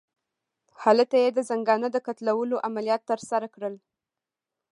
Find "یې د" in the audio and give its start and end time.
1.23-1.39